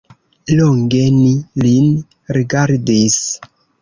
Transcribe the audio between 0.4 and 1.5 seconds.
Longe ni